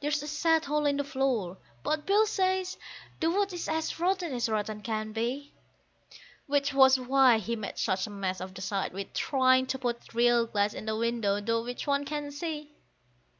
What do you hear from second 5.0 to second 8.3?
be: Which was why he made such a